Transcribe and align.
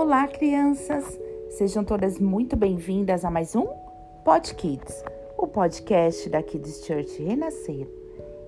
Olá, 0.00 0.28
crianças! 0.28 1.18
Sejam 1.50 1.82
todas 1.82 2.20
muito 2.20 2.54
bem-vindas 2.54 3.24
a 3.24 3.30
mais 3.32 3.56
um 3.56 3.66
Pod 4.24 4.54
Kids, 4.54 5.02
o 5.36 5.44
podcast 5.48 6.30
da 6.30 6.40
Kids 6.40 6.84
Church 6.86 7.20
Renascer. 7.20 7.90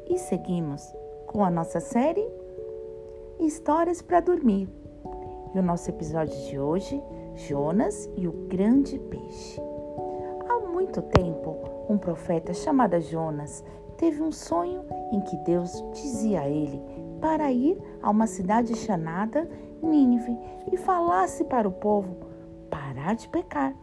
E 0.08 0.16
seguimos 0.16 0.80
com 1.26 1.42
a 1.42 1.50
nossa 1.50 1.80
série 1.80 2.24
Histórias 3.40 4.00
para 4.00 4.20
Dormir. 4.20 4.68
E 5.52 5.58
o 5.58 5.62
nosso 5.62 5.90
episódio 5.90 6.38
de 6.46 6.56
hoje, 6.56 7.02
Jonas 7.34 8.08
e 8.16 8.28
o 8.28 8.32
Grande 8.46 8.96
Peixe. 8.96 9.60
Há 10.48 10.60
muito 10.68 11.02
tempo, 11.02 11.56
um 11.88 11.98
profeta 11.98 12.54
chamado 12.54 13.00
Jonas 13.00 13.64
teve 13.96 14.22
um 14.22 14.30
sonho 14.30 14.84
em 15.12 15.20
que 15.20 15.36
Deus 15.38 15.72
dizia 15.94 16.42
a 16.42 16.48
ele 16.48 16.80
para 17.20 17.50
ir 17.50 17.76
a 18.00 18.08
uma 18.08 18.28
cidade 18.28 18.76
chamada 18.76 19.50
Nínive 19.82 20.36
e 20.70 20.76
falasse 20.76 21.44
para 21.44 21.68
o 21.68 21.72
povo 21.72 22.16
parar 22.70 23.14
de 23.14 23.28
pecar, 23.28 23.74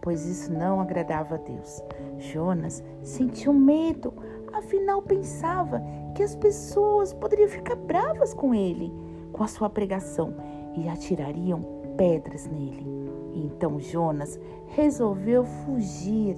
pois 0.00 0.26
isso 0.26 0.52
não 0.52 0.80
agradava 0.80 1.34
a 1.34 1.38
Deus. 1.38 1.82
Jonas 2.18 2.82
sentiu 3.02 3.52
medo, 3.52 4.12
afinal 4.52 5.02
pensava 5.02 5.82
que 6.14 6.22
as 6.22 6.34
pessoas 6.36 7.12
poderiam 7.12 7.48
ficar 7.48 7.76
bravas 7.76 8.32
com 8.32 8.54
ele, 8.54 8.92
com 9.32 9.42
a 9.42 9.48
sua 9.48 9.68
pregação 9.68 10.34
e 10.76 10.88
atirariam 10.88 11.60
pedras 11.96 12.46
nele. 12.46 12.86
Então 13.34 13.78
Jonas 13.78 14.38
resolveu 14.68 15.44
fugir. 15.44 16.36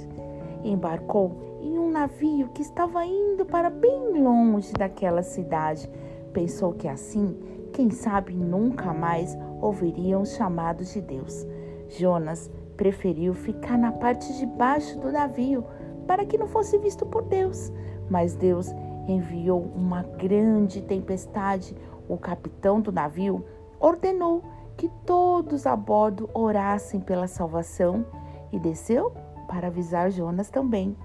Embarcou 0.64 1.36
em 1.60 1.78
um 1.78 1.90
navio 1.90 2.48
que 2.48 2.62
estava 2.62 3.04
indo 3.04 3.44
para 3.44 3.70
bem 3.70 4.20
longe 4.20 4.72
daquela 4.72 5.22
cidade. 5.22 5.88
Pensou 6.32 6.72
que 6.72 6.88
assim 6.88 7.36
quem 7.72 7.90
sabe 7.90 8.34
nunca 8.34 8.92
mais 8.92 9.36
ouviriam 9.60 10.22
os 10.22 10.34
chamados 10.34 10.92
de 10.92 11.00
Deus. 11.00 11.46
Jonas 11.88 12.50
preferiu 12.76 13.34
ficar 13.34 13.78
na 13.78 13.92
parte 13.92 14.32
de 14.38 14.46
baixo 14.46 14.98
do 14.98 15.10
navio 15.10 15.64
para 16.06 16.24
que 16.24 16.38
não 16.38 16.46
fosse 16.46 16.78
visto 16.78 17.04
por 17.04 17.22
Deus. 17.22 17.72
Mas 18.08 18.34
Deus 18.34 18.72
enviou 19.06 19.60
uma 19.74 20.02
grande 20.02 20.82
tempestade. 20.82 21.76
O 22.08 22.16
capitão 22.16 22.80
do 22.80 22.90
navio 22.90 23.44
ordenou 23.78 24.42
que 24.76 24.88
todos 25.04 25.66
a 25.66 25.76
bordo 25.76 26.30
orassem 26.32 27.00
pela 27.00 27.26
salvação 27.26 28.06
e 28.52 28.58
desceu 28.58 29.12
para 29.48 29.66
avisar 29.66 30.10
Jonas 30.10 30.50
também. 30.50 30.96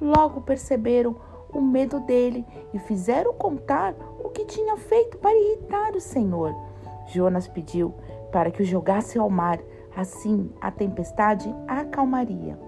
Logo 0.00 0.42
perceberam 0.42 1.16
o 1.54 1.62
medo 1.62 2.00
dele 2.00 2.44
e 2.72 2.78
fizeram 2.78 3.32
contar 3.34 3.94
o 4.22 4.28
que 4.28 4.44
tinha 4.44 4.76
feito 4.76 5.18
para 5.18 5.34
irritar 5.34 5.94
o 5.94 6.00
Senhor. 6.00 6.54
Jonas 7.06 7.46
pediu 7.46 7.94
para 8.32 8.50
que 8.50 8.62
o 8.62 8.66
jogasse 8.66 9.18
ao 9.18 9.30
mar, 9.30 9.60
assim 9.96 10.50
a 10.60 10.70
tempestade 10.70 11.54
acalmaria. 11.68 12.58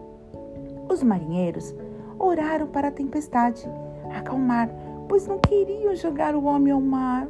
Os 0.89 1.03
marinheiros 1.03 1.75
oraram 2.19 2.69
para 2.69 2.89
a 2.89 2.93
tempestade 2.93 3.69
acalmar, 4.11 4.71
pois 5.09 5.27
não 5.27 5.39
queriam 5.39 5.95
jogar 5.95 6.35
o 6.35 6.45
homem 6.45 6.73
ao 6.73 6.81
mar. 6.81 7.27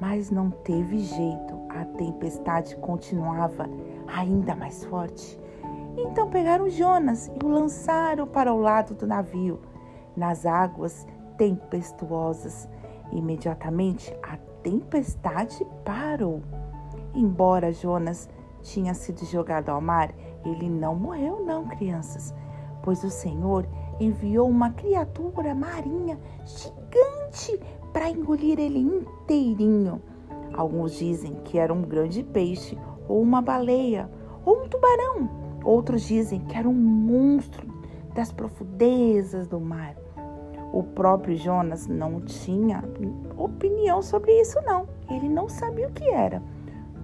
Mas 0.00 0.30
não 0.30 0.50
teve 0.50 0.98
jeito, 0.98 1.54
a 1.68 1.84
tempestade 1.84 2.74
continuava 2.76 3.68
ainda 4.06 4.54
mais 4.56 4.84
forte. 4.84 5.38
Então 5.96 6.30
pegaram 6.30 6.68
Jonas 6.70 7.28
e 7.28 7.44
o 7.44 7.48
lançaram 7.48 8.26
para 8.26 8.52
o 8.52 8.58
lado 8.58 8.94
do 8.94 9.06
navio 9.06 9.60
nas 10.16 10.46
águas 10.46 11.06
tempestuosas. 11.36 12.68
Imediatamente 13.12 14.14
a 14.22 14.36
tempestade 14.62 15.64
parou. 15.84 16.42
Embora 17.14 17.72
Jonas 17.72 18.28
tinha 18.62 18.94
sido 18.94 19.24
jogado 19.24 19.70
ao 19.70 19.80
mar, 19.80 20.12
ele 20.44 20.68
não 20.68 20.94
morreu, 20.94 21.44
não, 21.44 21.66
crianças, 21.66 22.34
pois 22.82 23.02
o 23.04 23.10
Senhor 23.10 23.66
enviou 23.98 24.48
uma 24.48 24.70
criatura 24.70 25.54
marinha 25.54 26.18
gigante 26.44 27.60
para 27.92 28.08
engolir 28.10 28.58
ele 28.58 28.78
inteirinho. 28.78 30.00
Alguns 30.52 30.96
dizem 30.98 31.34
que 31.44 31.58
era 31.58 31.72
um 31.72 31.82
grande 31.82 32.22
peixe, 32.22 32.78
ou 33.08 33.20
uma 33.20 33.42
baleia, 33.42 34.10
ou 34.44 34.64
um 34.64 34.68
tubarão. 34.68 35.28
Outros 35.64 36.02
dizem 36.02 36.40
que 36.40 36.56
era 36.56 36.68
um 36.68 36.74
monstro 36.74 37.69
das 38.20 38.30
profundezas 38.30 39.48
do 39.48 39.58
mar. 39.58 39.96
O 40.74 40.82
próprio 40.82 41.38
Jonas 41.38 41.86
não 41.86 42.20
tinha 42.20 42.84
opinião 43.34 44.02
sobre 44.02 44.38
isso, 44.38 44.60
não. 44.60 44.86
Ele 45.10 45.26
não 45.26 45.48
sabia 45.48 45.88
o 45.88 45.92
que 45.92 46.06
era. 46.10 46.42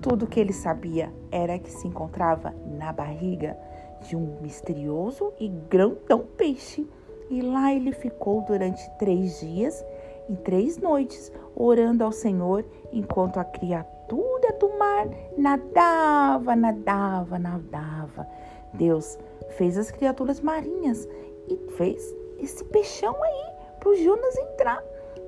Tudo 0.02 0.26
que 0.26 0.38
ele 0.38 0.52
sabia 0.52 1.10
era 1.32 1.58
que 1.58 1.70
se 1.70 1.88
encontrava 1.88 2.54
na 2.78 2.92
barriga 2.92 3.56
de 4.02 4.14
um 4.14 4.36
misterioso 4.42 5.32
e 5.40 5.48
grandão 5.48 6.18
peixe. 6.36 6.86
E 7.30 7.40
lá 7.40 7.72
ele 7.72 7.92
ficou 7.92 8.42
durante 8.42 8.86
três 8.98 9.40
dias 9.40 9.82
e 10.28 10.36
três 10.36 10.76
noites, 10.76 11.32
orando 11.54 12.04
ao 12.04 12.12
Senhor, 12.12 12.62
enquanto 12.92 13.38
a 13.38 13.44
criatura 13.44 14.52
do 14.60 14.78
mar 14.78 15.08
nadava, 15.38 16.54
nadava, 16.54 17.38
nadava. 17.38 18.28
Deus 18.74 19.18
fez 19.50 19.78
as 19.78 19.90
criaturas 19.90 20.40
marinhas 20.40 21.08
e 21.48 21.56
fez 21.72 22.14
esse 22.38 22.64
peixão 22.64 23.14
aí 23.22 23.52
para 23.78 23.90
o 23.90 23.96
Jonas 23.96 24.36
entrar. 24.36 24.82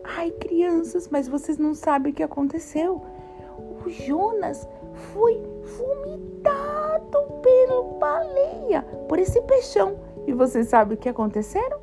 Ai, 0.05 0.31
crianças, 0.33 1.09
mas 1.09 1.29
vocês 1.29 1.59
não 1.59 1.75
sabem 1.75 2.13
o 2.13 2.15
que 2.15 2.23
aconteceu. 2.23 3.03
O 3.85 3.89
Jonas 3.89 4.69
foi 5.13 5.41
vomitado 5.77 7.19
pelo 7.43 7.99
baleia, 7.99 8.83
por 9.09 9.19
esse 9.19 9.41
peixão. 9.43 9.97
E 10.27 10.33
vocês 10.33 10.69
sabem 10.69 10.97
o 10.97 11.01
que 11.01 11.09
aconteceram? 11.09 11.79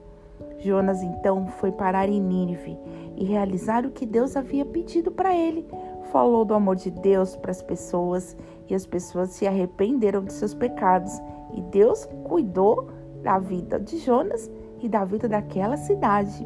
Jonas 0.59 1.01
então 1.03 1.47
foi 1.47 1.71
parar 1.71 2.09
em 2.09 2.19
Nínive 2.19 2.77
e 3.15 3.25
realizar 3.25 3.85
o 3.85 3.91
que 3.91 4.05
Deus 4.05 4.35
havia 4.35 4.65
pedido 4.65 5.11
para 5.11 5.35
ele. 5.35 5.67
Falou 6.11 6.45
do 6.45 6.53
amor 6.53 6.75
de 6.75 6.89
Deus 6.89 7.35
para 7.35 7.51
as 7.51 7.61
pessoas 7.61 8.35
e 8.67 8.75
as 8.75 8.85
pessoas 8.85 9.29
se 9.29 9.45
arrependeram 9.45 10.23
de 10.23 10.33
seus 10.33 10.53
pecados. 10.53 11.11
E 11.55 11.61
Deus 11.61 12.07
cuidou 12.25 12.89
da 13.23 13.39
vida 13.39 13.79
de 13.79 13.97
Jonas 13.97 14.51
e 14.81 14.87
da 14.87 15.03
vida 15.03 15.27
daquela 15.27 15.77
cidade. 15.77 16.45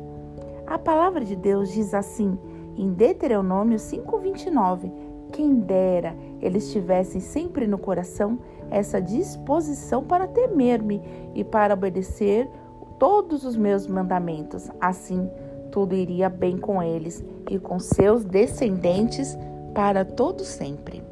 A 0.66 0.78
palavra 0.78 1.26
de 1.26 1.36
Deus 1.36 1.74
diz 1.74 1.94
assim, 1.94 2.38
em 2.78 2.94
Deuteronômio 2.94 3.78
5:29, 3.78 4.92
quem 5.32 5.56
dera 5.56 6.16
eles 6.42 6.72
tivessem 6.72 7.20
sempre 7.20 7.68
no 7.68 7.78
coração 7.78 8.40
essa 8.72 9.02
disposição 9.02 10.04
para 10.04 10.28
temer-me 10.28 11.02
e 11.34 11.44
para 11.44 11.74
obedecer 11.74 12.50
todos 12.98 13.44
os 13.46 13.56
meus 13.56 13.88
mandamentos. 13.88 14.70
Assim, 14.80 15.30
tudo 15.72 15.96
iria 15.96 16.30
bem 16.30 16.58
com 16.58 16.82
eles 16.82 17.24
e 17.50 17.60
com 17.60 17.80
seus 17.80 18.24
descendentes 18.24 19.38
para 19.74 20.04
todo 20.06 20.44
sempre. 20.44 21.04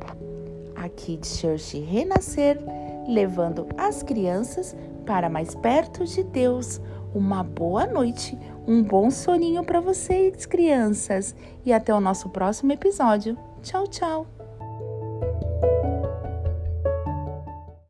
Aqui 0.75 1.17
de 1.17 1.27
Church 1.27 1.79
Renascer, 1.79 2.59
levando 3.07 3.67
as 3.77 4.03
crianças 4.03 4.75
para 5.05 5.29
mais 5.29 5.55
perto 5.55 6.05
de 6.05 6.23
Deus. 6.23 6.81
Uma 7.15 7.43
boa 7.43 7.87
noite, 7.87 8.37
um 8.67 8.83
bom 8.83 9.09
soninho 9.09 9.63
para 9.63 9.79
vocês, 9.79 10.45
crianças, 10.45 11.35
e 11.65 11.71
até 11.71 11.93
o 11.93 12.01
nosso 12.01 12.29
próximo 12.29 12.73
episódio. 12.73 13.37
Tchau, 13.63 13.87
tchau. 13.87 14.36